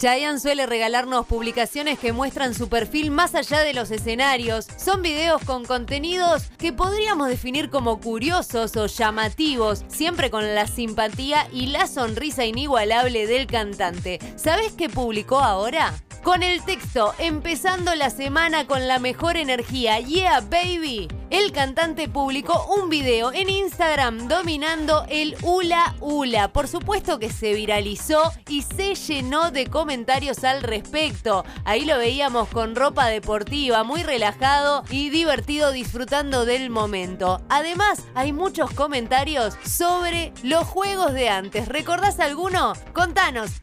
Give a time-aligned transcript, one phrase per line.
[0.00, 4.66] Chayanne suele regalarnos publicaciones que muestran su perfil más allá de los escenarios.
[4.78, 11.46] Son videos con contenidos que podríamos definir como curiosos o llamativos, siempre con la simpatía
[11.52, 14.20] y la sonrisa inigualable del cantante.
[14.36, 15.92] ¿Sabes qué publicó ahora?
[16.22, 21.08] Con el texto Empezando la semana con la mejor energía, yeah baby.
[21.30, 26.52] El cantante publicó un video en Instagram dominando el hula hula.
[26.52, 31.44] Por supuesto que se viralizó y se llenó de comentarios al respecto.
[31.64, 37.40] Ahí lo veíamos con ropa deportiva, muy relajado y divertido disfrutando del momento.
[37.48, 41.68] Además, hay muchos comentarios sobre los juegos de antes.
[41.68, 42.74] ¿Recordás alguno?
[42.92, 43.62] Contanos.